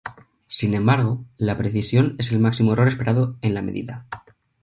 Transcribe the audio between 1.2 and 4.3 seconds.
la precisión es el máximo error esperado en la medida.